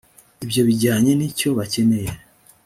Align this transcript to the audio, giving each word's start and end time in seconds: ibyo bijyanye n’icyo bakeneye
ibyo 0.43 0.61
bijyanye 0.67 1.11
n’icyo 1.15 1.49
bakeneye 1.57 2.09